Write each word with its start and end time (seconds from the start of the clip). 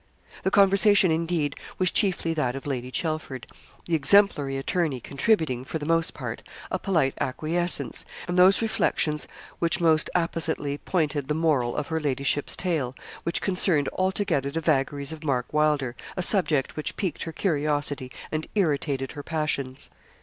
The 0.41 0.49
conversation, 0.49 1.11
indeed, 1.11 1.55
was 1.77 1.91
chiefly 1.91 2.33
that 2.33 2.55
of 2.55 2.65
Lady 2.65 2.89
Chelford, 2.91 3.45
the 3.85 3.93
exemplary 3.93 4.57
attorney 4.57 4.99
contributing, 4.99 5.63
for 5.63 5.77
the 5.77 5.85
most 5.85 6.15
part, 6.15 6.41
a 6.71 6.79
polite 6.79 7.13
acquiescence, 7.21 8.03
and 8.27 8.35
those 8.35 8.63
reflections 8.63 9.27
which 9.59 9.79
most 9.79 10.09
appositely 10.15 10.79
pointed 10.85 11.27
the 11.27 11.35
moral 11.35 11.75
of 11.75 11.89
her 11.89 11.99
ladyship's 11.99 12.55
tale, 12.55 12.95
which 13.21 13.41
concerned 13.43 13.89
altogether 13.93 14.49
the 14.49 14.59
vagaries 14.59 15.11
of 15.11 15.23
Mark 15.23 15.53
Wylder 15.53 15.95
a 16.17 16.23
subject 16.23 16.75
which 16.75 16.97
piqued 16.97 17.21
her 17.25 17.31
curiosity 17.31 18.11
and 18.31 18.47
irritated 18.55 19.11
her 19.11 19.21
passions. 19.21 19.91